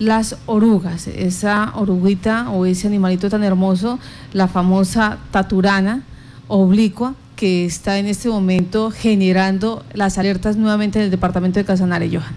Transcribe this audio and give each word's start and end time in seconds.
las 0.00 0.36
orugas, 0.46 1.08
esa 1.08 1.72
oruguita 1.74 2.50
o 2.50 2.66
ese 2.66 2.86
animalito 2.86 3.28
tan 3.28 3.42
hermoso, 3.42 3.98
la 4.32 4.46
famosa 4.46 5.18
taturana 5.32 6.04
oblicua, 6.46 7.16
que 7.34 7.64
está 7.64 7.98
en 7.98 8.06
este 8.06 8.28
momento 8.28 8.92
generando 8.92 9.84
las 9.94 10.16
alertas 10.16 10.56
nuevamente 10.56 11.00
en 11.00 11.06
el 11.06 11.10
departamento 11.10 11.58
de 11.58 11.64
Casanare, 11.64 12.08
Johan. 12.08 12.32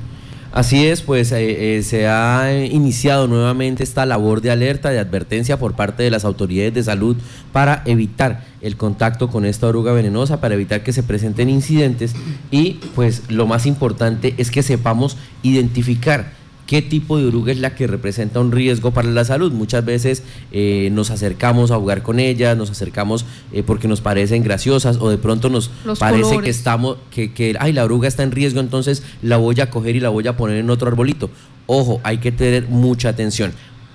Así 0.51 0.87
es, 0.87 1.03
pues 1.03 1.31
eh, 1.33 1.77
eh, 1.77 1.83
se 1.83 2.07
ha 2.07 2.51
iniciado 2.51 3.27
nuevamente 3.27 3.83
esta 3.83 4.07
labor 4.07 4.41
de 4.41 4.49
alerta, 4.49 4.89
de 4.89 4.97
advertencia 4.97 5.59
por 5.59 5.75
parte 5.75 6.01
de 6.01 6.09
las 6.09 6.25
autoridades 6.25 6.73
de 6.73 6.83
salud 6.83 7.15
para 7.51 7.83
evitar 7.85 8.43
el 8.61 8.75
contacto 8.75 9.27
con 9.27 9.45
esta 9.45 9.67
oruga 9.67 9.93
venenosa, 9.93 10.41
para 10.41 10.55
evitar 10.55 10.81
que 10.81 10.93
se 10.93 11.03
presenten 11.03 11.47
incidentes 11.47 12.15
y 12.49 12.79
pues 12.95 13.29
lo 13.29 13.45
más 13.45 13.67
importante 13.67 14.33
es 14.39 14.49
que 14.49 14.63
sepamos 14.63 15.15
identificar 15.43 16.40
qué 16.71 16.81
tipo 16.81 17.17
de 17.17 17.25
oruga 17.25 17.51
es 17.51 17.59
la 17.59 17.75
que 17.75 17.85
representa 17.85 18.39
un 18.39 18.53
riesgo 18.53 18.91
para 18.91 19.09
la 19.09 19.25
salud. 19.25 19.51
Muchas 19.51 19.83
veces 19.83 20.23
eh, 20.53 20.87
nos 20.93 21.11
acercamos 21.11 21.69
a 21.69 21.75
jugar 21.75 22.01
con 22.01 22.17
ellas, 22.17 22.55
nos 22.55 22.69
acercamos 22.69 23.25
eh, 23.51 23.61
porque 23.61 23.89
nos 23.89 23.99
parecen 23.99 24.41
graciosas 24.41 24.95
o 25.01 25.09
de 25.09 25.17
pronto 25.17 25.49
nos 25.49 25.69
parece 25.99 26.37
que 26.37 26.49
estamos, 26.49 26.95
que, 27.13 27.33
que, 27.33 27.57
ay, 27.59 27.73
la 27.73 27.83
oruga 27.83 28.07
está 28.07 28.23
en 28.23 28.31
riesgo, 28.31 28.61
entonces 28.61 29.03
la 29.21 29.35
voy 29.35 29.59
a 29.59 29.69
coger 29.69 29.97
y 29.97 29.99
la 29.99 30.07
voy 30.07 30.25
a 30.29 30.37
poner 30.37 30.59
en 30.59 30.69
otro 30.69 30.87
arbolito. 30.87 31.29
Ojo, 31.65 31.99
hay 32.03 32.19
que 32.19 32.31
tener 32.31 32.69
mucha 32.69 33.09
atención. 33.09 33.51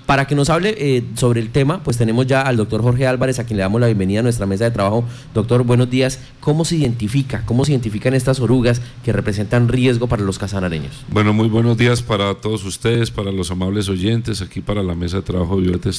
Para 0.07 0.25
que 0.25 0.35
nos 0.35 0.49
hable 0.49 0.73
eh, 0.77 1.03
sobre 1.15 1.41
el 1.41 1.49
tema, 1.49 1.83
pues 1.83 1.97
tenemos 1.97 2.25
ya 2.25 2.41
al 2.41 2.55
doctor 2.55 2.81
Jorge 2.81 3.05
Álvarez, 3.05 3.39
a 3.39 3.43
quien 3.43 3.57
le 3.57 3.63
damos 3.63 3.81
la 3.81 3.87
bienvenida 3.87 4.21
a 4.21 4.23
nuestra 4.23 4.45
mesa 4.45 4.63
de 4.63 4.71
trabajo. 4.71 5.03
Doctor, 5.33 5.63
buenos 5.63 5.89
días. 5.89 6.21
¿Cómo 6.39 6.63
se 6.63 6.77
identifica, 6.77 7.43
cómo 7.45 7.65
se 7.65 7.73
identifican 7.73 8.13
estas 8.13 8.39
orugas 8.39 8.81
que 9.03 9.11
representan 9.11 9.67
riesgo 9.67 10.07
para 10.07 10.23
los 10.23 10.39
casanareños? 10.39 11.03
Bueno, 11.09 11.33
muy 11.33 11.49
buenos 11.49 11.77
días 11.77 12.01
para 12.01 12.33
todos 12.35 12.63
ustedes, 12.63 13.11
para 13.11 13.33
los 13.33 13.51
amables 13.51 13.89
oyentes, 13.89 14.41
aquí 14.41 14.61
para 14.61 14.81
la 14.81 14.95
mesa 14.95 15.17
de 15.17 15.23
trabajo 15.23 15.57
de 15.57 15.63
Violeta. 15.63 15.89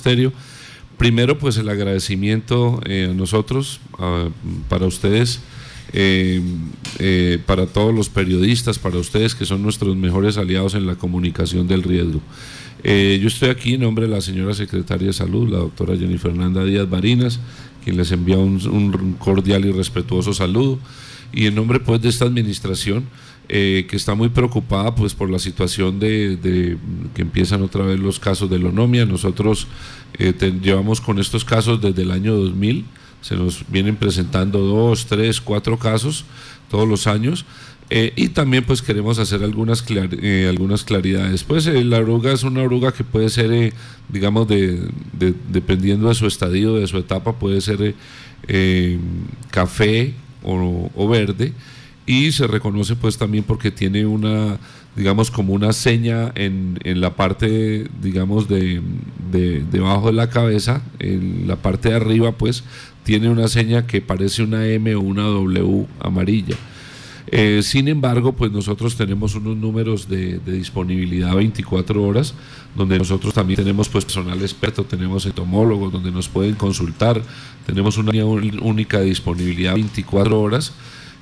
Primero, 0.96 1.38
pues 1.38 1.58
el 1.58 1.68
agradecimiento 1.68 2.80
eh, 2.86 3.08
a 3.10 3.14
nosotros, 3.14 3.78
para 4.70 4.86
ustedes. 4.86 5.40
Eh, 5.94 7.38
para 7.46 7.66
todos 7.66 7.94
los 7.94 8.10
periodistas, 8.10 8.78
para 8.78 8.98
ustedes 8.98 9.34
que 9.34 9.46
son 9.46 9.62
nuestros 9.62 9.96
mejores 9.96 10.36
aliados 10.36 10.74
en 10.74 10.86
la 10.86 10.96
comunicación 10.96 11.66
del 11.66 11.82
riesgo. 11.82 12.20
Eh, 12.84 13.18
yo 13.20 13.28
estoy 13.28 13.48
aquí 13.48 13.74
en 13.74 13.80
nombre 13.80 14.06
de 14.06 14.14
la 14.14 14.20
señora 14.20 14.54
secretaria 14.54 15.08
de 15.08 15.12
Salud, 15.12 15.48
la 15.48 15.58
doctora 15.58 15.96
Jenny 15.96 16.18
Fernanda 16.18 16.64
Díaz 16.64 16.88
Barinas, 16.88 17.40
quien 17.82 17.96
les 17.96 18.12
envía 18.12 18.38
un, 18.38 19.16
cordial 19.18 19.64
y 19.64 19.72
respetuoso 19.72 20.32
saludo. 20.32 20.78
Y 21.32 21.46
en 21.46 21.54
nombre 21.54 21.80
pues 21.80 22.00
de 22.00 22.08
esta 22.08 22.24
administración, 22.24 23.04
eh, 23.48 23.86
que 23.88 23.96
está 23.96 24.14
muy 24.14 24.28
preocupada 24.28 24.94
pues 24.94 25.14
por 25.14 25.30
la 25.30 25.38
situación 25.38 25.98
de, 25.98 26.78
que 27.14 27.22
empiezan 27.22 27.62
otra 27.62 27.84
vez 27.84 27.98
los 27.98 28.18
casos 28.18 28.48
de 28.48 28.58
lonomia. 28.58 29.04
Nosotros 29.04 29.66
eh, 30.18 30.32
llevamos 30.62 31.00
con 31.00 31.18
estos 31.18 31.44
casos 31.44 31.80
desde 31.80 32.02
el 32.02 32.10
año 32.10 32.34
2000, 32.34 32.84
se 33.20 33.36
nos 33.36 33.64
vienen 33.68 33.96
presentando 33.96 34.60
dos, 34.60 35.06
tres, 35.06 35.40
cuatro 35.40 35.78
casos 35.78 36.24
todos 36.70 36.88
los 36.88 37.06
años. 37.06 37.44
Eh, 37.90 38.12
y 38.16 38.28
también 38.28 38.64
pues 38.64 38.82
queremos 38.82 39.18
hacer 39.18 39.42
algunas, 39.42 39.82
eh, 39.88 40.46
algunas 40.48 40.84
claridades. 40.84 41.42
Pues 41.44 41.66
eh, 41.66 41.84
la 41.84 41.98
oruga 41.98 42.32
es 42.32 42.42
una 42.42 42.62
oruga 42.62 42.92
que 42.92 43.02
puede 43.02 43.30
ser, 43.30 43.72
digamos, 44.08 44.46
de, 44.46 44.90
dependiendo 45.50 46.08
de 46.08 46.14
su 46.14 46.26
estadio, 46.26 46.74
de 46.74 46.86
su 46.86 46.98
etapa, 46.98 47.38
puede 47.38 47.60
ser 47.60 47.94
café 49.50 50.14
o, 50.42 51.08
verde. 51.08 51.52
Y 52.04 52.32
se 52.32 52.46
reconoce 52.46 52.96
pues 52.96 53.18
también 53.18 53.44
porque 53.44 53.70
tiene 53.70 54.06
una, 54.06 54.58
digamos, 54.96 55.30
como 55.30 55.52
una 55.52 55.72
seña 55.72 56.32
en, 56.34 56.78
en 56.84 57.00
la 57.00 57.16
parte, 57.16 57.86
digamos, 58.02 58.48
de, 58.48 58.82
debajo 59.30 60.06
de 60.08 60.14
la 60.14 60.30
cabeza, 60.30 60.82
en 60.98 61.46
la 61.46 61.56
parte 61.56 61.90
de 61.90 61.96
arriba 61.96 62.32
pues 62.32 62.64
tiene 63.04 63.28
una 63.28 63.48
seña 63.48 63.86
que 63.86 64.00
parece 64.00 64.42
una 64.42 64.66
M 64.66 64.94
o 64.94 65.00
una 65.00 65.22
W 65.22 65.86
amarilla. 66.00 66.56
Eh, 67.30 67.60
sin 67.62 67.88
embargo, 67.88 68.32
pues 68.32 68.50
nosotros 68.50 68.96
tenemos 68.96 69.34
unos 69.34 69.56
números 69.56 70.08
de, 70.08 70.38
disponibilidad 70.38 71.34
24 71.34 72.02
horas, 72.02 72.34
donde 72.74 72.98
nosotros 72.98 73.34
también 73.34 73.58
tenemos 73.58 73.88
pues 73.88 74.04
personal 74.04 74.40
experto, 74.40 74.84
tenemos 74.84 75.26
entomólogos 75.26 75.92
donde 75.92 76.10
nos 76.10 76.28
pueden 76.28 76.54
consultar, 76.54 77.20
tenemos 77.66 77.98
una 77.98 78.12
única 78.24 79.00
disponibilidad 79.00 79.74
24 79.74 80.40
horas, 80.40 80.72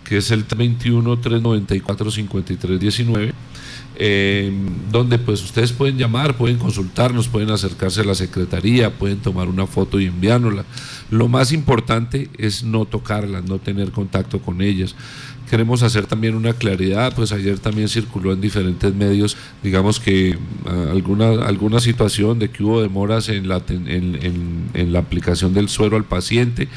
que 0.05 0.19
es 0.19 0.31
el 0.31 0.45
21 0.45 1.19
394 1.19 2.11
53 2.12 2.81
19 2.81 3.34
eh, 3.99 4.53
donde 4.91 5.19
pues 5.19 5.43
ustedes 5.43 5.72
pueden 5.72 5.97
llamar, 5.97 6.37
pueden 6.37 6.59
consultarnos, 6.59 7.28
pueden 7.28 7.50
acercarse 7.50 8.03
a 8.03 8.05
la 8.05 8.15
secretaría, 8.15 8.93
pueden 8.93 9.19
tomar 9.19 9.49
una 9.49 9.66
foto 9.66 9.99
y 9.99 10.05
enviárnosla. 10.05 10.65
Lo 11.11 11.28
más 11.28 11.50
importante 11.53 12.28
es 12.37 12.62
no 12.62 12.84
tocarlas, 12.84 13.45
no 13.45 13.59
tener 13.59 13.93
contacto 13.93 14.41
con 14.41 14.61
ellas. 14.61 14.95
Queremos 15.49 15.83
hacer 15.83 16.07
también 16.07 16.34
una 16.34 16.53
claridad, 16.53 17.15
pues 17.15 17.33
ayer 17.33 17.59
también 17.59 17.89
circuló 17.89 18.33
en 18.33 18.41
diferentes 18.41 18.95
medios, 18.95 19.37
digamos 19.62 20.01
que 20.01 20.39
ah, 20.67 20.89
alguna, 20.91 21.47
alguna 21.47 21.81
situación 21.81 22.39
de 22.39 22.51
que 22.51 22.65
hubo 22.65 22.83
demoras 22.83 23.29
en 23.29 23.49
la, 23.49 23.62
en, 23.69 24.71
en 24.75 24.93
la 24.93 24.99
aplicación 24.99 25.55
del 25.55 25.69
suero 25.69 25.97
al 25.97 26.05
paciente, 26.05 26.69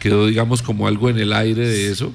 quedó 0.00 0.26
digamos 0.26 0.62
como 0.62 0.86
algo 0.86 1.08
en 1.08 1.18
el 1.18 1.32
aire 1.32 1.66
de 1.66 1.90
eso. 1.90 2.12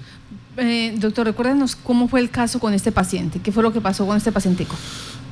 Eh, 0.58 0.94
doctor, 0.98 1.26
recuérdenos 1.26 1.76
cómo 1.76 2.08
fue 2.08 2.20
el 2.20 2.30
caso 2.30 2.60
con 2.60 2.74
este 2.74 2.92
paciente, 2.92 3.40
qué 3.40 3.52
fue 3.52 3.64
lo 3.64 3.72
que 3.72 3.80
pasó 3.80 4.06
con 4.06 4.18
este 4.18 4.32
pacientico. 4.32 4.76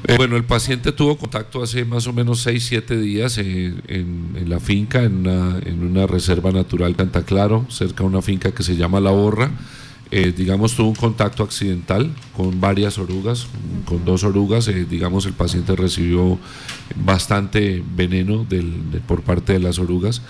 Eh, 0.07 0.15
bueno, 0.15 0.37
el 0.37 0.45
paciente 0.45 0.93
tuvo 0.93 1.17
contacto 1.17 1.61
hace 1.61 1.83
más 1.83 2.07
o 2.07 2.13
menos 2.13 2.39
6, 2.41 2.65
7 2.65 2.97
días 2.97 3.37
en, 3.37 3.81
la 4.47 4.61
finca, 4.61 5.03
en 5.03 5.27
una, 5.27 5.59
en 5.65 5.83
una 5.83 6.07
reserva 6.07 6.51
natural 6.51 6.95
Canta 6.95 7.23
Claro, 7.23 7.65
cerca 7.69 8.03
de 8.03 8.09
una 8.09 8.21
finca 8.21 8.51
que 8.51 8.63
se 8.63 8.77
llama 8.77 9.01
La 9.01 9.11
Borra. 9.11 9.51
Digamos, 10.11 10.75
tuvo 10.75 10.89
un 10.89 10.95
contacto 10.95 11.43
accidental 11.43 12.11
con 12.35 12.59
varias 12.59 12.97
orugas, 12.97 13.47
con 13.85 14.05
dos 14.05 14.23
orugas. 14.23 14.69
digamos, 14.89 15.25
el 15.25 15.33
paciente 15.33 15.75
recibió 15.75 16.39
bastante 16.95 17.83
veneno 17.95 18.45
del, 18.49 19.01
por 19.07 19.21
parte 19.21 19.53
de 19.53 19.59
las 19.59 19.77
orugas. 19.77 20.21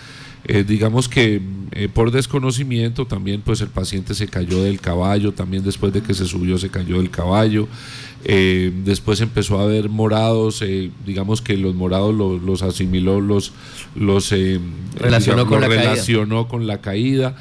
Eh, 0.46 0.64
digamos 0.66 1.10
que 1.10 1.42
eh, 1.74 1.90
por 1.90 2.12
desconocimiento 2.12 3.06
también 3.06 3.42
pues 3.42 3.60
el 3.60 3.68
paciente 3.68 4.16
se 4.16 4.28
cayó 4.28 4.64
del 4.64 4.80
caballo, 4.80 5.34
también 5.34 5.64
después 5.64 5.92
de 5.92 6.02
que 6.02 6.14
se 6.14 6.26
subió 6.26 6.58
se 6.58 6.70
cayó 6.70 6.98
del 6.98 7.10
caballo, 7.10 7.68
eh, 8.24 8.72
después 8.86 9.20
empezó 9.20 9.60
a 9.60 9.64
haber 9.64 9.90
morados, 9.90 10.64
digamos 11.06 11.42
que 11.42 11.58
los 11.58 11.76
morados 11.76 12.16
los, 12.16 12.64
asimiló, 12.64 13.20
los, 13.20 13.52
los, 13.96 14.34
relacionó, 14.96 15.46
con, 15.46 15.60
la 15.60 15.68
relacionó 15.68 16.48
con 16.48 16.68
la 16.68 16.80
caída 16.80 17.36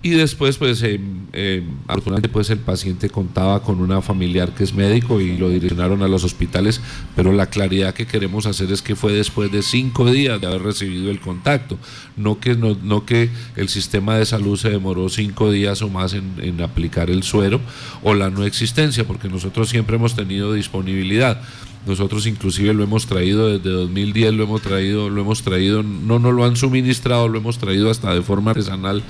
y 0.00 0.10
después, 0.10 0.58
pues, 0.58 0.80
eh, 0.84 1.64
afortunadamente, 1.88 2.28
pues 2.28 2.50
el 2.50 2.60
paciente 2.60 3.10
contaba 3.10 3.64
con 3.64 3.80
una 3.80 4.00
familiar 4.00 4.54
que 4.54 4.62
es 4.62 4.72
médico 4.72 5.20
y 5.20 5.36
lo 5.36 5.50
direccionaron 5.50 6.02
a 6.02 6.08
los 6.08 6.22
hospitales, 6.22 6.80
pero 7.16 7.32
la 7.32 7.46
claridad 7.46 7.94
que 7.94 8.06
queremos 8.06 8.46
hacer 8.46 8.70
es 8.70 8.80
que 8.80 8.94
fue 8.94 9.12
después 9.12 9.50
de 9.50 9.60
cinco 9.60 10.08
días 10.08 10.40
de 10.40 10.46
haber 10.46 10.62
recibido 10.62 11.10
el 11.10 11.18
contacto, 11.18 11.78
no 12.16 12.38
que, 12.38 12.54
no, 12.54 12.76
no 12.80 13.04
que 13.04 13.30
el 13.56 13.68
sistema 13.68 14.16
de 14.16 14.24
salud 14.24 14.56
se 14.56 14.70
demoró 14.70 15.08
cinco 15.08 15.50
días 15.50 15.82
o 15.82 15.88
más 15.88 16.12
en, 16.12 16.34
en 16.40 16.60
aplicar 16.60 17.10
el 17.10 17.24
suero 17.24 17.60
o 18.04 18.14
la 18.14 18.30
no 18.30 18.44
existencia, 18.44 19.04
porque 19.04 19.28
nosotros 19.28 19.68
siempre 19.68 19.96
hemos 19.96 20.14
tenido 20.14 20.52
disponibilidad. 20.52 21.42
Nosotros 21.86 22.26
inclusive 22.26 22.74
lo 22.74 22.82
hemos 22.82 23.06
traído 23.06 23.48
desde 23.48 23.70
2010, 23.70 24.34
lo 24.34 24.44
hemos 24.44 24.60
traído, 24.60 25.08
lo 25.08 25.22
hemos 25.22 25.42
traído, 25.42 25.82
no 25.82 26.18
nos 26.18 26.34
lo 26.34 26.44
han 26.44 26.54
suministrado, 26.54 27.28
lo 27.28 27.38
hemos 27.38 27.58
traído 27.58 27.90
hasta 27.90 28.12
de 28.12 28.20
forma 28.20 28.50
artesanal 28.50 29.02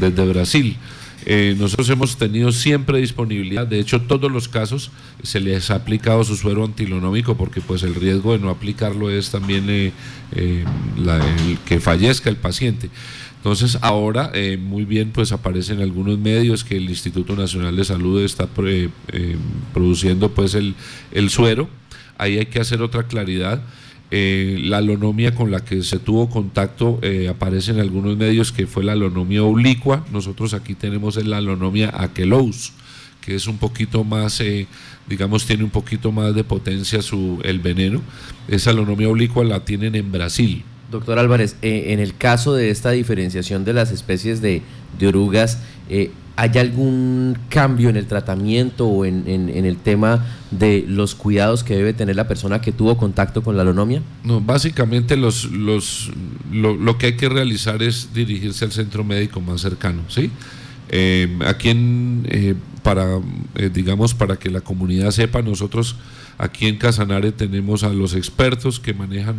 desde 0.00 0.24
Brasil. 0.32 0.76
Eh, 1.24 1.54
nosotros 1.56 1.88
hemos 1.90 2.16
tenido 2.16 2.50
siempre 2.50 2.98
disponibilidad, 2.98 3.64
de 3.64 3.78
hecho 3.78 4.00
todos 4.00 4.30
los 4.30 4.48
casos 4.48 4.90
se 5.22 5.38
les 5.38 5.70
ha 5.70 5.76
aplicado 5.76 6.24
su 6.24 6.36
suero 6.36 6.64
antilonómico 6.64 7.36
porque 7.36 7.60
pues 7.60 7.84
el 7.84 7.94
riesgo 7.94 8.32
de 8.32 8.40
no 8.40 8.50
aplicarlo 8.50 9.08
es 9.08 9.30
también 9.30 9.70
eh, 9.70 9.92
eh, 10.32 10.64
el 10.96 11.58
que 11.60 11.78
fallezca 11.78 12.28
el 12.28 12.36
paciente. 12.36 12.90
Entonces 13.36 13.78
ahora 13.82 14.32
muy 14.60 14.84
bien 14.84 15.10
pues 15.10 15.32
aparecen 15.32 15.80
algunos 15.80 16.16
medios 16.16 16.62
que 16.62 16.76
el 16.76 16.88
Instituto 16.88 17.34
Nacional 17.34 17.74
de 17.74 17.84
Salud 17.84 18.22
está 18.22 18.48
produciendo 19.72 20.30
pues 20.30 20.54
el 20.54 21.30
suero 21.30 21.68
ahí 22.18 22.38
hay 22.38 22.46
que 22.46 22.60
hacer 22.60 22.82
otra 22.82 23.04
claridad. 23.04 23.60
Eh, 24.14 24.58
la 24.60 24.76
alonomia 24.76 25.34
con 25.34 25.50
la 25.50 25.64
que 25.64 25.82
se 25.82 25.98
tuvo 25.98 26.28
contacto 26.28 26.98
eh, 27.00 27.28
aparece 27.30 27.70
en 27.70 27.80
algunos 27.80 28.14
medios 28.18 28.52
que 28.52 28.66
fue 28.66 28.84
la 28.84 28.92
alonomia 28.92 29.42
oblicua. 29.42 30.04
Nosotros 30.12 30.52
aquí 30.52 30.74
tenemos 30.74 31.16
la 31.24 31.38
alonomia 31.38 31.90
aquelous, 31.96 32.74
que 33.22 33.34
es 33.34 33.46
un 33.46 33.56
poquito 33.56 34.04
más, 34.04 34.38
eh, 34.42 34.66
digamos, 35.08 35.46
tiene 35.46 35.64
un 35.64 35.70
poquito 35.70 36.12
más 36.12 36.34
de 36.34 36.44
potencia 36.44 37.00
su, 37.00 37.40
el 37.42 37.60
veneno. 37.60 38.02
Esa 38.48 38.68
alonomia 38.68 39.08
oblicua 39.08 39.44
la 39.44 39.64
tienen 39.64 39.94
en 39.94 40.12
Brasil. 40.12 40.62
Doctor 40.90 41.18
Álvarez, 41.18 41.56
en 41.62 41.98
el 41.98 42.14
caso 42.14 42.52
de 42.52 42.68
esta 42.68 42.90
diferenciación 42.90 43.64
de 43.64 43.72
las 43.72 43.90
especies 43.92 44.42
de, 44.42 44.60
de 44.98 45.06
orugas, 45.08 45.60
¿hay 46.42 46.58
algún 46.58 47.38
cambio 47.48 47.88
en 47.88 47.96
el 47.96 48.06
tratamiento 48.06 48.88
o 48.88 49.04
en, 49.04 49.28
el 49.28 49.76
tema 49.76 50.26
de 50.50 50.84
los 50.88 51.14
cuidados 51.14 51.62
que 51.62 51.76
debe 51.76 51.92
tener 51.92 52.16
la 52.16 52.26
persona 52.26 52.60
que 52.60 52.72
tuvo 52.72 52.96
contacto 52.96 53.44
con 53.44 53.56
la 53.56 53.62
lonomia? 53.62 54.02
No, 54.24 54.40
básicamente 54.40 55.16
los, 55.16 55.44
los, 55.52 56.10
lo, 56.50 56.98
que 56.98 57.06
hay 57.06 57.16
que 57.16 57.28
realizar 57.28 57.80
es 57.80 58.12
dirigirse 58.12 58.64
al 58.64 58.72
centro 58.72 59.04
médico 59.04 59.40
más 59.40 59.60
cercano, 59.60 60.02
¿sí? 60.08 60.32
Eh, 60.88 61.28
aquí 61.46 61.68
en, 61.68 62.26
eh, 62.28 62.56
para, 62.82 63.20
eh, 63.54 63.70
digamos, 63.72 64.12
para 64.12 64.34
que 64.36 64.50
la 64.50 64.62
comunidad 64.62 65.12
sepa, 65.12 65.42
nosotros 65.42 65.94
aquí 66.38 66.66
en 66.66 66.76
Casanare 66.76 67.30
tenemos 67.30 67.84
a 67.84 67.90
los 67.90 68.16
expertos 68.16 68.80
que 68.80 68.94
manejan 68.94 69.36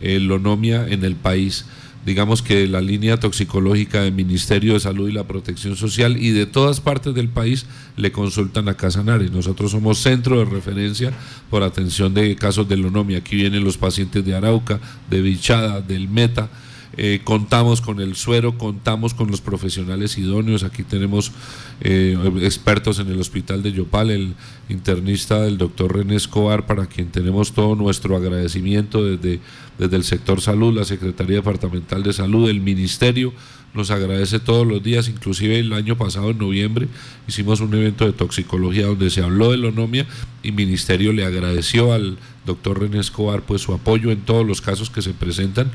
lonomia 0.00 0.86
en 0.88 1.04
el 1.04 1.16
país 1.16 1.66
digamos 2.06 2.40
que 2.40 2.68
la 2.68 2.80
línea 2.80 3.18
toxicológica 3.18 4.02
del 4.02 4.12
Ministerio 4.12 4.74
de 4.74 4.80
Salud 4.80 5.08
y 5.08 5.12
la 5.12 5.26
Protección 5.26 5.74
Social 5.74 6.16
y 6.16 6.30
de 6.30 6.46
todas 6.46 6.80
partes 6.80 7.14
del 7.14 7.28
país 7.28 7.66
le 7.96 8.12
consultan 8.12 8.68
a 8.68 8.76
Casanare. 8.76 9.28
Nosotros 9.28 9.72
somos 9.72 9.98
centro 9.98 10.38
de 10.38 10.44
referencia 10.44 11.12
por 11.50 11.64
atención 11.64 12.14
de 12.14 12.36
casos 12.36 12.68
de 12.68 12.76
lonomia. 12.76 13.18
Aquí 13.18 13.34
vienen 13.34 13.64
los 13.64 13.76
pacientes 13.76 14.24
de 14.24 14.36
Arauca, 14.36 14.78
de 15.10 15.20
Bichada, 15.20 15.80
del 15.80 16.08
Meta 16.08 16.48
eh, 16.96 17.20
contamos 17.24 17.80
con 17.80 18.00
el 18.00 18.16
suero, 18.16 18.56
contamos 18.56 19.12
con 19.12 19.30
los 19.30 19.40
profesionales 19.40 20.16
idóneos. 20.16 20.62
Aquí 20.62 20.82
tenemos 20.82 21.32
eh, 21.80 22.16
expertos 22.42 22.98
en 22.98 23.08
el 23.08 23.20
hospital 23.20 23.62
de 23.62 23.72
Yopal, 23.72 24.10
el 24.10 24.34
internista 24.68 25.42
del 25.42 25.58
doctor 25.58 25.94
René 25.94 26.16
Escobar, 26.16 26.66
para 26.66 26.86
quien 26.86 27.08
tenemos 27.08 27.52
todo 27.52 27.76
nuestro 27.76 28.16
agradecimiento 28.16 29.04
desde, 29.04 29.40
desde 29.78 29.96
el 29.96 30.04
sector 30.04 30.40
salud, 30.40 30.74
la 30.74 30.84
Secretaría 30.84 31.36
Departamental 31.36 32.02
de 32.02 32.12
Salud, 32.12 32.48
el 32.48 32.60
Ministerio 32.60 33.32
nos 33.76 33.90
agradece 33.90 34.40
todos 34.40 34.66
los 34.66 34.82
días, 34.82 35.08
inclusive 35.08 35.58
el 35.58 35.72
año 35.72 35.96
pasado 35.96 36.30
en 36.30 36.38
noviembre 36.38 36.88
hicimos 37.28 37.60
un 37.60 37.74
evento 37.74 38.06
de 38.06 38.12
toxicología 38.12 38.86
donde 38.86 39.10
se 39.10 39.22
habló 39.22 39.50
de 39.50 39.58
la 39.58 39.68
onomia 39.68 40.06
y 40.42 40.52
Ministerio 40.52 41.12
le 41.12 41.24
agradeció 41.24 41.92
al 41.92 42.18
doctor 42.44 42.80
René 42.80 43.00
Escobar 43.00 43.42
pues 43.42 43.62
su 43.62 43.74
apoyo 43.74 44.10
en 44.10 44.20
todos 44.20 44.46
los 44.46 44.60
casos 44.60 44.90
que 44.90 45.02
se 45.02 45.12
presentan 45.12 45.70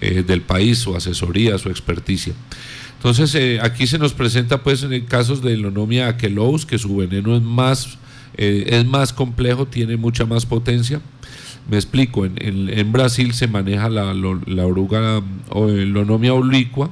eh, 0.00 0.22
del 0.22 0.42
país, 0.42 0.78
su 0.78 0.94
asesoría, 0.94 1.58
su 1.58 1.70
experticia. 1.70 2.34
Entonces 2.96 3.34
eh, 3.34 3.60
aquí 3.62 3.86
se 3.86 3.98
nos 3.98 4.12
presenta 4.12 4.62
pues 4.62 4.82
en 4.82 5.04
casos 5.06 5.42
de 5.42 5.56
lonomia 5.56 6.08
aquelous 6.08 6.66
que 6.66 6.78
su 6.78 6.96
veneno 6.96 7.36
es 7.36 7.42
más, 7.42 7.98
eh, 8.36 8.66
es 8.68 8.84
más 8.84 9.12
complejo, 9.12 9.66
tiene 9.66 9.96
mucha 9.96 10.26
más 10.26 10.44
potencia. 10.44 11.00
Me 11.68 11.76
explico, 11.76 12.24
en, 12.24 12.36
en, 12.38 12.92
Brasil 12.92 13.34
se 13.34 13.48
maneja 13.48 13.88
la, 13.88 14.14
la 14.14 14.66
oruga 14.66 15.20
o 15.48 15.66
lonomia 15.66 16.32
oblicua, 16.32 16.90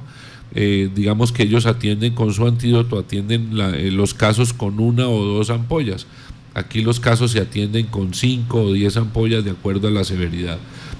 eh, 0.57 0.89
digamos 0.95 1.33
que 1.33 1.43
ellos 1.43 1.65
atienden 1.65 2.15
con 2.15 2.33
su 2.33 2.47
antídoto, 2.47 2.97
atienden 2.97 3.49
eh, 3.59 3.91
los 3.91 4.13
casos 4.13 4.53
con 4.53 4.79
una 4.79 5.09
o 5.09 5.25
dos 5.25 5.49
ampollas. 5.49 6.07
Aquí 6.53 6.81
los 6.81 7.01
casos 7.01 7.31
se 7.31 7.41
atienden 7.41 7.87
con 7.87 8.13
cinco 8.13 8.61
o 8.61 8.71
diez 8.71 8.95
ampollas 8.95 9.43
de 9.43 9.51
acuerdo 9.51 9.89
a 9.89 9.91
la 9.91 10.05
severidad. 10.05 10.57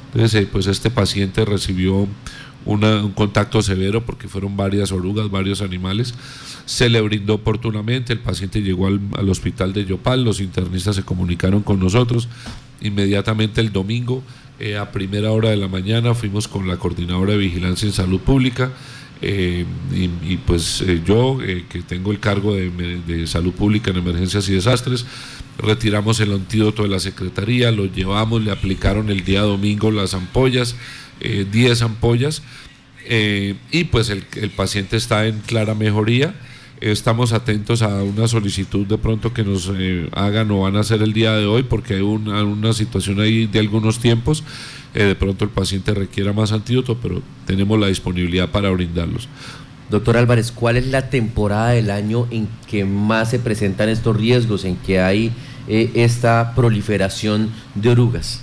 Entonces, 0.07 0.42
eh, 0.42 0.50
pues 0.52 0.68
este 0.68 0.92
paciente 0.92 1.46
recibió 1.46 2.06
un 2.66 3.12
contacto 3.13 3.62
severo 3.62 4.06
porque 4.06 4.28
fueron 4.28 4.57
varias 4.57 4.92
orugas, 4.92 5.31
varios 5.31 5.62
animales. 5.62 6.16
Se 6.66 6.90
le 6.90 7.00
brindó 7.00 7.36
oportunamente, 7.36 8.12
el 8.12 8.19
paciente 8.19 8.62
llegó 8.62 8.88
al, 8.88 9.00
al 9.18 9.30
hospital 9.30 9.72
de 9.72 9.86
Yopal, 9.86 10.25
los 10.25 10.42
internistas 10.42 10.98
se 10.98 11.04
comunicaron 11.04 11.63
con 11.63 11.80
nosotros. 11.80 12.28
Inmediatamente 12.81 13.62
el 13.62 13.72
domingo, 13.72 14.22
a 14.81 14.92
primera 14.92 15.31
hora 15.31 15.52
de 15.52 15.57
la 15.57 15.68
mañana, 15.68 16.13
fuimos 16.13 16.48
con 16.48 16.68
la 16.68 16.78
coordinadora 16.78 17.34
de 17.34 17.38
vigilancia 17.38 17.86
en 17.86 17.94
salud 17.94 18.19
pública 18.19 18.72
eh, 19.27 19.66
y, 19.92 20.38
pues 20.38 20.81
eh, 20.81 21.01
yo, 21.04 21.39
eh, 21.42 21.66
que 21.68 21.81
tengo 21.81 22.12
el 22.12 22.19
cargo 22.19 22.54
de, 22.54 23.25
salud 23.25 23.54
pública 23.54 23.89
en 23.89 23.98
emergencias 23.98 24.48
y 24.50 24.54
desastres, 24.54 25.07
retiramos 25.57 26.19
el 26.19 26.31
antídoto 26.31 26.83
de 26.83 26.89
la 26.89 27.00
Secretaría, 27.00 27.72
lo 27.72 27.88
llevamos, 27.88 28.44
le 28.44 28.51
aplicaron 28.51 29.10
el 29.10 29.25
día 29.25 29.42
domingo 29.42 29.89
las 29.89 30.13
ampollas, 30.13 30.75
10 31.19 31.81
ampollas, 31.81 32.44
y 33.72 33.83
pues 33.86 34.10
el, 34.10 34.22
paciente 34.56 34.95
está 34.95 35.25
en 35.25 35.39
clara 35.39 35.74
mejoría. 35.74 36.36
Estamos 36.86 37.34
atentos 37.34 37.82
a 37.82 38.04
una 38.04 38.28
solicitud 38.28 38.86
de 38.86 39.00
pronto 39.00 39.34
que 39.34 39.44
nos 39.44 39.72
hagan 40.12 40.52
o 40.52 40.62
van 40.62 40.76
a 40.76 40.82
hacer 40.82 41.02
el 41.02 41.14
día 41.14 41.34
de 41.34 41.48
hoy 41.48 41.64
porque 41.64 41.96
hay 41.96 42.02
una, 42.02 42.44
una 42.44 42.74
situación 42.74 43.20
ahí 43.20 43.48
de 43.48 43.58
algunos 43.58 43.98
tiempos 43.98 44.44
eh, 44.96 45.04
de 45.04 45.16
pronto 45.16 45.44
el 45.44 45.52
paciente 45.52 45.94
requiera 45.94 46.32
más 46.32 46.54
antídoto, 46.54 46.98
pero 46.98 47.22
tenemos 47.46 47.78
la 47.78 47.88
disponibilidad 47.88 48.50
para 48.50 48.70
brindarlos. 48.70 49.28
Doctor 49.90 50.16
Álvarez, 50.16 50.52
¿cuál 50.54 50.78
es 50.78 50.88
la 50.88 51.10
temporada 51.10 51.72
del 51.72 51.90
año 51.90 52.28
en 52.32 52.48
que 52.70 52.86
más 52.86 53.31
se 53.31 53.40
presentan 53.40 53.90
estos 53.90 54.16
riesgos, 54.16 54.64
en 54.64 54.78
que 54.78 55.02
hay 55.02 55.31
eh, 55.68 55.92
esta 55.96 56.54
proliferación 56.56 57.50
de 57.76 57.90
orugas? 57.90 58.42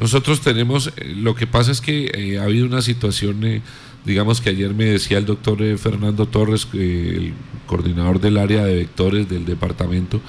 Nosotros 0.00 0.40
tenemos, 0.40 0.88
eh, 0.96 1.14
lo 1.14 1.36
que 1.36 1.46
pasa 1.46 1.70
es 1.70 1.80
que 1.80 2.38
ha 2.40 2.44
habido 2.44 2.66
una 2.66 2.82
situación, 2.82 3.62
digamos 4.04 4.40
que 4.40 4.50
ayer 4.50 4.74
me 4.74 4.86
decía 4.86 5.18
el 5.18 5.26
doctor 5.26 5.58
Fernando 5.78 6.26
Torres, 6.26 6.66
el 6.72 7.32
coordinador 7.72 8.20
del 8.20 8.36
área 8.36 8.64
de 8.64 8.74
vectores 8.74 9.30
del 9.30 9.46
departamento, 9.46 10.20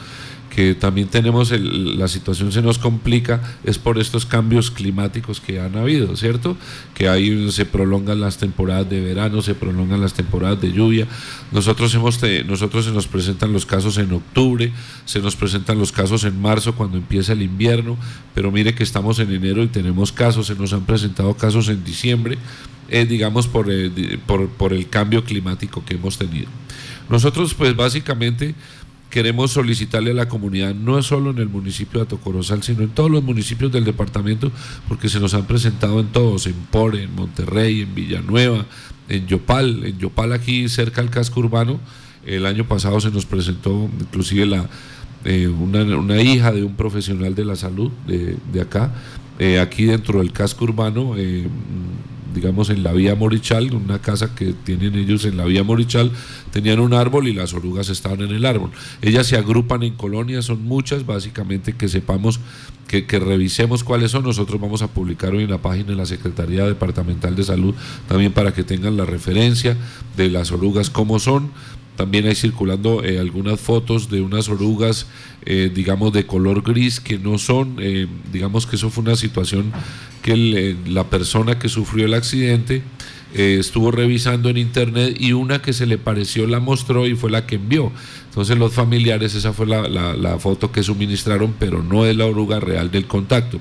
que 0.55 0.75
también 0.75 1.07
tenemos 1.07 1.51
la 1.51 2.07
situación 2.07 2.51
se 2.51 2.61
nos 2.61 2.77
complica 2.77 3.41
es 3.63 3.79
por 3.79 3.97
estos 3.97 4.25
cambios 4.25 4.69
climáticos 4.69 5.41
que 5.41 5.59
han 5.59 5.75
habido, 5.75 6.15
¿cierto? 6.15 6.55
Que 6.93 7.07
ahí 7.07 7.51
se 7.51 7.65
prolongan 7.65 8.21
las 8.21 8.37
temporadas 8.37 8.87
de 8.87 9.01
verano, 9.01 9.41
se 9.41 9.55
prolongan 9.55 9.99
las 9.99 10.13
temporadas 10.13 10.61
de 10.61 10.71
lluvia. 10.71 11.07
Nosotros 11.51 11.93
hemos 11.95 12.19
nosotros 12.45 12.85
se 12.85 12.91
nos 12.91 13.07
presentan 13.07 13.51
los 13.51 13.65
casos 13.65 13.97
en 13.97 14.11
octubre, 14.13 14.71
se 15.05 15.19
nos 15.19 15.35
presentan 15.35 15.79
los 15.79 15.91
casos 15.91 16.23
en 16.23 16.39
marzo 16.39 16.75
cuando 16.75 16.97
empieza 16.97 17.33
el 17.33 17.41
invierno, 17.41 17.97
pero 18.35 18.51
mire 18.51 18.75
que 18.75 18.83
estamos 18.83 19.17
en 19.19 19.31
enero 19.33 19.63
y 19.63 19.67
tenemos 19.67 20.11
casos, 20.11 20.47
se 20.47 20.55
nos 20.55 20.71
han 20.73 20.85
presentado 20.85 21.33
casos 21.33 21.67
en 21.69 21.83
diciembre, 21.83 22.37
eh, 22.89 23.05
digamos 23.05 23.47
por, 23.47 23.67
por, 24.27 24.49
por 24.49 24.73
el 24.73 24.87
cambio 24.87 25.23
climático 25.23 25.83
que 25.83 25.95
hemos 25.95 26.19
tenido. 26.19 26.49
Nosotros 27.09 27.53
pues 27.53 27.75
básicamente 27.75 28.55
queremos 29.13 29.51
solicitarle 29.51 30.09
a 30.09 30.15
la 30.15 30.27
comunidad, 30.27 30.73
no 30.73 30.99
solo 31.03 31.29
en 31.29 31.37
el 31.37 31.47
municipio 31.47 31.99
de 31.99 32.05
Atocorozal, 32.05 32.63
sino 32.63 32.81
en 32.81 32.89
todos 32.89 33.11
los 33.11 33.23
municipios 33.23 33.71
del 33.71 33.85
departamento, 33.85 34.51
porque 34.87 35.07
se 35.07 35.19
nos 35.19 35.35
han 35.35 35.45
presentado 35.45 35.99
en 35.99 36.07
todos, 36.07 36.47
en 36.47 36.55
Pore, 36.71 37.03
en 37.03 37.13
Monterrey, 37.13 37.81
en 37.81 37.93
Villanueva, 37.93 38.65
en 39.09 39.27
Yopal, 39.27 39.85
en 39.85 39.99
Yopal 39.99 40.33
aquí 40.33 40.67
cerca 40.67 41.01
del 41.01 41.11
casco 41.11 41.41
urbano, 41.41 41.79
el 42.25 42.47
año 42.47 42.67
pasado 42.67 42.99
se 42.99 43.11
nos 43.11 43.27
presentó 43.27 43.87
inclusive 43.99 44.47
la, 44.47 44.67
eh, 45.25 45.47
una, 45.47 46.19
hija 46.19 46.51
de 46.51 46.63
un 46.63 46.73
profesional 46.73 47.35
de 47.35 47.45
la 47.45 47.55
salud 47.55 47.91
de, 48.07 48.61
acá, 48.61 48.95
eh, 49.37 49.59
aquí 49.59 49.85
dentro 49.85 50.21
del 50.21 50.31
casco 50.31 50.63
urbano, 50.63 51.13
eh, 51.17 51.47
digamos, 52.33 52.69
en 52.69 52.83
la 52.83 52.91
vía 52.93 53.15
Morichal, 53.15 53.73
una 53.73 53.99
casa 53.99 54.35
que 54.35 54.53
tienen 54.53 54.95
ellos 54.95 55.25
en 55.25 55.37
la 55.37 55.45
vía 55.45 55.63
Morichal, 55.63 56.11
tenían 56.51 56.79
un 56.79 56.93
árbol 56.93 57.27
y 57.27 57.33
las 57.33 57.53
orugas 57.53 57.89
estaban 57.89 58.21
en 58.21 58.31
el 58.31 58.45
árbol. 58.45 58.71
Ellas 59.01 59.27
se 59.27 59.37
agrupan 59.37 59.83
en 59.83 59.95
colonias, 59.95 60.45
son 60.45 60.63
muchas, 60.63 61.05
básicamente 61.05 61.73
que 61.73 61.87
sepamos, 61.87 62.39
que, 62.87 63.05
que 63.05 63.19
revisemos 63.19 63.83
cuáles 63.83 64.11
son. 64.11 64.23
Nosotros 64.23 64.59
vamos 64.59 64.81
a 64.81 64.87
publicar 64.87 65.33
hoy 65.33 65.43
en 65.43 65.49
la 65.49 65.61
página 65.61 65.89
de 65.89 65.95
la 65.95 66.05
Secretaría 66.05 66.65
Departamental 66.65 67.35
de 67.35 67.43
Salud, 67.43 67.75
también 68.07 68.33
para 68.33 68.53
que 68.53 68.63
tengan 68.63 68.97
la 68.97 69.05
referencia 69.05 69.77
de 70.17 70.29
las 70.29 70.51
orugas, 70.51 70.89
cómo 70.89 71.19
son 71.19 71.51
también 71.95 72.25
hay 72.25 72.35
circulando 72.35 73.03
eh, 73.03 73.19
algunas 73.19 73.59
fotos 73.59 74.09
de 74.09 74.21
unas 74.21 74.49
orugas, 74.49 75.05
eh, 75.45 75.71
digamos, 75.73 76.11
de 76.11 76.25
color 76.25 76.63
gris 76.63 76.99
que 76.99 77.19
no 77.19 77.37
son, 77.37 77.75
eh, 77.79 78.07
digamos 78.31 78.65
que 78.65 78.77
eso 78.77 78.89
fue 78.89 79.03
una 79.03 79.15
situación 79.15 79.71
que 80.23 80.75
la 80.87 81.03
persona 81.11 81.59
que 81.59 81.69
sufrió 81.69 82.05
el 82.05 82.15
accidente 82.15 82.81
estuvo 83.35 83.91
revisando 83.91 84.49
en 84.49 84.57
internet 84.57 85.15
y 85.19 85.33
una 85.33 85.61
que 85.61 85.73
se 85.73 85.85
le 85.87 85.97
pareció 85.97 86.45
la 86.47 86.59
mostró 86.59 87.07
y 87.07 87.15
fue 87.15 87.29
la 87.29 87.45
que 87.45 87.55
envió. 87.55 87.91
Entonces 88.29 88.57
los 88.57 88.73
familiares, 88.73 89.35
esa 89.35 89.53
fue 89.53 89.67
la, 89.67 89.87
la 89.87 90.39
foto 90.39 90.71
que 90.71 90.83
suministraron, 90.83 91.53
pero 91.59 91.83
no 91.83 92.05
es 92.05 92.15
la 92.15 92.25
oruga 92.25 92.59
real 92.59 92.89
del 92.89 93.05
contacto 93.05 93.59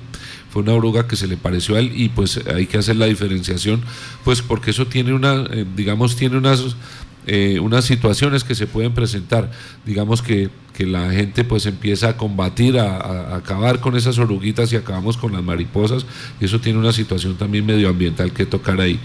fue 0.53 0.61
una 0.61 0.75
oruga 0.75 1.09
que 1.09 1.17
se 1.17 1.27
le 1.27 1.39
pareció 1.39 1.77
a 1.77 1.79
él 1.79 1.93
y 1.95 2.11
pues 2.11 2.39
hay 2.55 2.67
que 2.67 2.77
hacer 2.77 2.97
la 2.97 3.07
diferenciación, 3.07 3.81
pues 4.23 4.43
porque 4.43 4.73
eso 4.73 4.87
tiene 4.87 5.15
una, 5.15 5.49
digamos, 5.75 6.15
tiene 6.15 6.37
unas 6.37 6.77
eh, 7.25 7.61
unas 7.61 7.85
situaciones 7.85 8.43
que 8.43 8.57
se 8.57 8.67
pueden 8.67 8.95
presentar, 8.95 9.49
digamos 9.87 10.23
que, 10.23 10.51
que 10.73 10.87
la 10.87 11.11
gente 11.11 11.45
pues 11.45 11.67
empieza 11.67 12.11
a 12.11 12.17
combatir, 12.17 12.79
a, 12.79 13.37
acabar 13.37 13.81
con 13.81 13.97
esas 13.97 14.19
oruguitas 14.19 14.73
y 14.73 14.77
acabamos 14.77 15.17
con 15.17 15.33
las 15.33 15.43
mariposas, 15.43 16.07
eso 16.41 16.61
tiene 16.61 16.79
una 16.79 16.93
situación 16.93 17.37
también 17.37 17.67
medioambiental 17.67 18.33
que 18.33 18.47
tocar 18.47 18.81
ahí. 18.81 18.99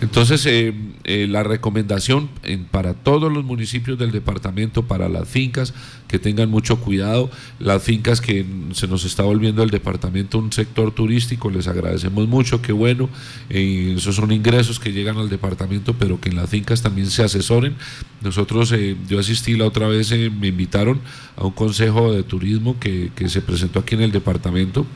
Entonces, 0.00 0.46
eh, 0.46 0.72
eh, 1.04 1.26
la 1.28 1.42
recomendación 1.42 2.28
para 2.70 2.94
todos 2.94 3.32
los 3.32 3.44
municipios 3.44 3.98
del 3.98 4.12
departamento, 4.12 4.86
para 4.86 5.08
las 5.08 5.28
fincas, 5.28 5.74
que 6.06 6.18
tengan 6.18 6.50
mucho 6.50 6.80
cuidado, 6.80 7.30
las 7.58 7.82
fincas 7.82 8.20
que 8.20 8.46
se 8.72 8.86
nos 8.86 9.04
está 9.04 9.24
volviendo 9.24 9.62
el 9.62 9.70
departamento 9.70 10.38
un 10.38 10.52
sector 10.52 10.92
turístico, 10.92 11.50
les 11.50 11.68
agradecemos 11.68 12.28
mucho, 12.28 12.62
qué 12.62 12.72
bueno, 12.72 13.08
esos 13.48 14.14
son 14.14 14.32
ingresos 14.32 14.78
que 14.80 14.92
llegan 14.92 15.18
al 15.18 15.28
departamento, 15.28 15.94
pero 15.94 16.20
que 16.20 16.30
en 16.30 16.36
las 16.36 16.48
fincas 16.48 16.82
también 16.82 17.08
se 17.08 17.22
asesoren 17.22 17.74
Nosotros, 18.20 18.72
eh, 18.72 18.96
yo 19.08 19.20
asistí 19.20 19.56
la 19.56 19.66
otra 19.66 19.86
vez, 19.86 20.10
eh, 20.10 20.30
me 20.30 20.48
invitaron 20.48 21.00
a 21.36 21.44
un 21.44 21.52
consejo 21.52 22.12
de 22.12 22.24
turismo 22.24 22.78
que, 22.80 23.10
se 23.28 23.42
presentó 23.42 23.78
aquí 23.78 23.94
en 23.94 24.02
el 24.02 24.12
departamento, 24.12 24.86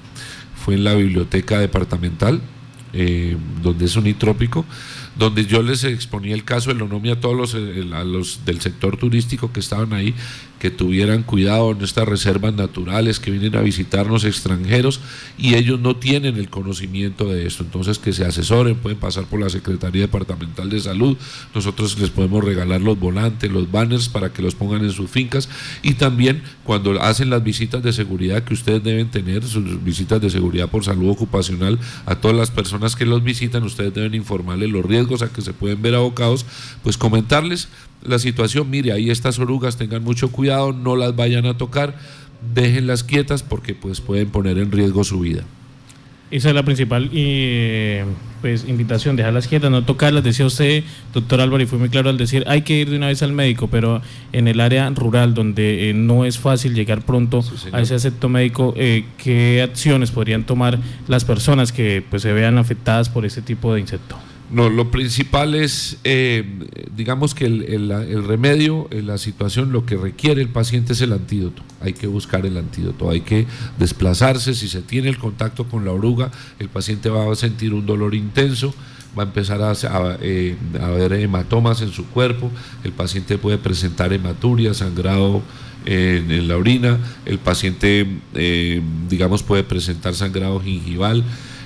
fue 0.64 0.74
en 0.74 0.84
la 0.84 0.94
biblioteca 0.94 1.58
departamental, 1.58 2.40
eh, 2.92 3.36
donde 3.62 3.84
es 3.86 3.96
unitrópico 3.96 4.64
donde 5.16 5.46
yo 5.46 5.62
les 5.62 5.84
exponía 5.84 6.34
el 6.34 6.44
caso 6.44 6.70
de 6.70 6.78
Lonomia 6.78 7.14
a 7.14 7.20
todos 7.20 7.36
los, 7.36 7.54
eh, 7.54 7.84
los 7.84 8.44
del 8.44 8.60
sector 8.60 8.96
turístico 8.96 9.52
que 9.52 9.60
estaban 9.60 9.92
ahí, 9.92 10.14
que 10.58 10.70
tuvieran 10.70 11.24
cuidado 11.24 11.72
en 11.72 11.82
estas 11.82 12.08
reservas 12.08 12.54
naturales, 12.54 13.18
que 13.18 13.32
vienen 13.32 13.56
a 13.56 13.62
visitarnos 13.62 14.24
extranjeros 14.24 15.00
y 15.36 15.54
ellos 15.54 15.80
no 15.80 15.96
tienen 15.96 16.36
el 16.36 16.50
conocimiento 16.50 17.26
de 17.26 17.46
esto. 17.46 17.64
Entonces 17.64 17.98
que 17.98 18.12
se 18.12 18.24
asesoren, 18.24 18.76
pueden 18.76 18.98
pasar 18.98 19.24
por 19.24 19.40
la 19.40 19.50
Secretaría 19.50 20.02
Departamental 20.02 20.70
de 20.70 20.80
Salud, 20.80 21.16
nosotros 21.54 21.98
les 21.98 22.10
podemos 22.10 22.44
regalar 22.44 22.80
los 22.80 22.98
volantes, 22.98 23.50
los 23.50 23.70
banners 23.70 24.08
para 24.08 24.32
que 24.32 24.40
los 24.40 24.54
pongan 24.54 24.84
en 24.84 24.92
sus 24.92 25.10
fincas 25.10 25.48
y 25.82 25.94
también 25.94 26.42
cuando 26.64 26.92
hacen 27.02 27.28
las 27.28 27.42
visitas 27.42 27.82
de 27.82 27.92
seguridad 27.92 28.44
que 28.44 28.54
ustedes 28.54 28.82
deben 28.84 29.10
tener, 29.10 29.42
sus 29.42 29.82
visitas 29.82 30.20
de 30.20 30.30
seguridad 30.30 30.68
por 30.68 30.84
salud 30.84 31.10
ocupacional, 31.10 31.78
a 32.06 32.14
todas 32.14 32.36
las 32.36 32.50
personas 32.50 32.94
que 32.94 33.04
los 33.04 33.24
visitan, 33.24 33.64
ustedes 33.64 33.92
deben 33.92 34.14
informarles 34.14 34.70
los 34.70 34.84
riesgos 34.84 35.01
a 35.22 35.28
que 35.28 35.42
se 35.42 35.52
pueden 35.52 35.82
ver 35.82 35.94
abocados, 35.94 36.46
pues 36.82 36.96
comentarles 36.96 37.68
la 38.04 38.18
situación, 38.18 38.70
mire, 38.70 38.92
ahí 38.92 39.10
estas 39.10 39.38
orugas, 39.38 39.76
tengan 39.76 40.02
mucho 40.02 40.30
cuidado, 40.30 40.72
no 40.72 40.96
las 40.96 41.14
vayan 41.14 41.46
a 41.46 41.56
tocar, 41.56 41.94
déjenlas 42.54 43.04
quietas 43.04 43.42
porque 43.42 43.74
pues 43.74 44.00
pueden 44.00 44.30
poner 44.30 44.58
en 44.58 44.72
riesgo 44.72 45.04
su 45.04 45.20
vida. 45.20 45.44
Esa 46.32 46.48
es 46.48 46.54
la 46.54 46.62
principal 46.62 47.10
eh, 47.12 48.06
pues, 48.40 48.64
invitación, 48.66 49.16
dejarlas 49.16 49.46
quietas, 49.48 49.70
no 49.70 49.84
tocarlas. 49.84 50.24
Decía 50.24 50.46
usted, 50.46 50.82
doctor 51.12 51.42
Álvaro, 51.42 51.62
y 51.62 51.66
fue 51.66 51.78
muy 51.78 51.90
claro 51.90 52.08
al 52.08 52.16
decir, 52.16 52.42
hay 52.46 52.62
que 52.62 52.72
ir 52.74 52.88
de 52.88 52.96
una 52.96 53.08
vez 53.08 53.22
al 53.22 53.32
médico, 53.32 53.68
pero 53.68 54.00
en 54.32 54.48
el 54.48 54.60
área 54.60 54.88
rural, 54.88 55.34
donde 55.34 55.90
eh, 55.90 55.92
no 55.92 56.24
es 56.24 56.38
fácil 56.38 56.74
llegar 56.74 57.02
pronto 57.02 57.44
a 57.70 57.82
ese 57.82 57.94
acepto 57.94 58.30
médico, 58.30 58.72
eh, 58.78 59.04
¿qué 59.18 59.60
acciones 59.60 60.10
podrían 60.10 60.44
tomar 60.44 60.78
las 61.06 61.26
personas 61.26 61.70
que 61.70 62.02
pues, 62.08 62.22
se 62.22 62.32
vean 62.32 62.56
afectadas 62.56 63.10
por 63.10 63.26
este 63.26 63.42
tipo 63.42 63.74
de 63.74 63.80
insecto? 63.80 64.16
No, 64.52 64.68
lo 64.68 64.90
principal 64.90 65.54
es, 65.54 65.96
eh, 66.04 66.44
digamos 66.94 67.34
que 67.34 67.46
el, 67.46 68.24
remedio, 68.26 68.86
la 68.90 69.16
situación, 69.16 69.72
lo 69.72 69.86
que 69.86 69.96
requiere 69.96 70.42
el 70.42 70.50
paciente 70.50 70.92
es 70.92 71.00
el 71.00 71.14
antídoto. 71.14 71.62
Hay 71.80 71.94
que 71.94 72.06
buscar 72.06 72.44
el 72.44 72.58
antídoto, 72.58 73.08
hay 73.08 73.22
que 73.22 73.46
desplazarse. 73.78 74.54
Si 74.54 74.68
se 74.68 74.82
tiene 74.82 75.08
el 75.08 75.16
contacto 75.16 75.66
con 75.66 75.86
la 75.86 75.92
oruga, 75.92 76.30
el 76.58 76.68
paciente 76.68 77.08
va 77.08 77.32
a 77.32 77.34
sentir 77.34 77.72
un 77.72 77.86
dolor 77.86 78.14
intenso, 78.14 78.74
va 79.18 79.22
a 79.22 79.26
empezar 79.26 79.62
a, 79.62 79.72
eh, 80.20 80.54
ver 80.98 81.14
hematomas 81.14 81.80
en 81.80 81.90
su 81.90 82.06
cuerpo, 82.08 82.50
el 82.84 82.92
paciente 82.92 83.38
puede 83.38 83.56
presentar 83.56 84.12
hematuria, 84.12 84.74
sangrado 84.74 85.42
en, 85.86 86.46
la 86.46 86.58
orina, 86.58 86.98
el 87.24 87.38
paciente, 87.38 88.06
eh, 88.34 88.82
digamos, 89.08 89.42
puede 89.42 89.64
presentar 89.64 90.14
sangrado 90.14 90.60
gingival. 90.60 91.24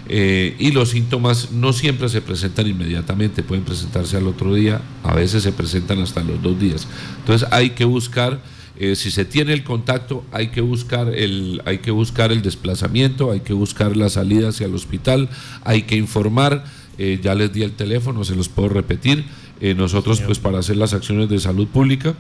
Eh, 0.08 0.54
y 0.58 0.70
los 0.70 0.90
síntomas 0.90 1.50
no 1.50 1.72
siempre 1.72 2.08
se 2.08 2.20
presentan 2.20 2.68
inmediatamente, 2.68 3.42
pueden 3.42 3.64
presentarse 3.64 4.16
al 4.16 4.28
otro 4.28 4.54
día, 4.54 4.80
a 5.02 5.12
veces 5.14 5.42
se 5.42 5.50
presentan 5.52 6.00
hasta 6.00 6.22
los 6.22 6.40
dos 6.42 6.60
días. 6.60 6.86
Entonces 7.18 7.48
hay 7.50 7.70
que 7.70 7.84
buscar, 7.84 8.40
eh, 8.78 8.94
si 8.94 9.10
se 9.10 9.25
tiene 9.25 9.52
el 9.52 9.64
contacto, 9.64 10.25
hay 10.30 10.48
que, 10.48 10.60
buscar 10.60 11.08
el, 11.08 11.60
hay 11.64 11.78
que 11.78 11.90
buscar 11.90 12.30
el 12.30 12.42
desplazamiento, 12.42 13.32
hay 13.32 13.40
que 13.40 13.52
buscar 13.52 13.96
la 13.96 14.08
salida 14.08 14.50
hacia 14.50 14.66
el 14.66 14.75
hospital, 14.75 15.28
hay 15.64 15.82
que 15.82 15.96
informar, 15.96 16.64
eh, 16.98 17.18
ya 17.22 17.34
les 17.34 17.52
di 17.52 17.62
el 17.62 17.72
teléfono, 17.72 18.25
se 18.25 18.36
los 18.36 18.48
puedo 18.48 18.68
repetir, 18.68 19.25
nosotros 19.58 20.20
pues 20.20 20.38
para 20.38 20.58
hacer 20.58 20.76
las 20.76 20.92
acciones 20.92 21.30
de 21.30 21.38
salud 21.38 21.66
pública, 21.66 22.14